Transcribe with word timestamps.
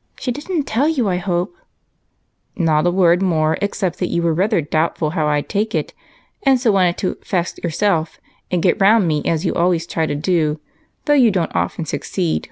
"She 0.18 0.32
did 0.32 0.50
n't 0.50 0.66
tell 0.66 0.88
you, 0.88 1.08
I 1.08 1.18
hope?" 1.18 1.54
"Not 2.56 2.84
a 2.88 2.90
word 2.90 3.22
more 3.22 3.56
except 3.62 4.00
that 4.00 4.08
you 4.08 4.22
were 4.24 4.34
rather 4.34 4.60
doubtful 4.60 5.10
how 5.10 5.28
I 5.28 5.40
'd 5.40 5.48
take 5.48 5.72
it, 5.72 5.94
and 6.42 6.58
so 6.58 6.72
wanted 6.72 6.98
to' 6.98 7.16
fess' 7.24 7.54
yourself 7.62 8.18
and 8.50 8.60
get 8.60 8.80
round 8.80 9.06
me 9.06 9.22
as 9.24 9.44
you 9.46 9.54
always 9.54 9.86
try 9.86 10.06
to 10.06 10.16
do, 10.16 10.58
though 11.04 11.12
you 11.12 11.30
don't 11.30 11.54
often 11.54 11.84
succeed. 11.84 12.50